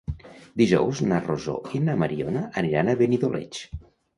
Dijous 0.61 1.01
na 1.11 1.19
Rosó 1.27 1.55
i 1.81 1.83
na 1.91 1.99
Mariona 2.05 2.43
aniran 2.63 2.91
a 2.95 2.99
Benidoleig. 3.03 3.63